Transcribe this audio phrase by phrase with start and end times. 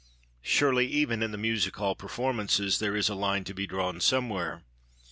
[0.41, 4.63] Surely even in music hall performances, there is a line to be drawn somewhere.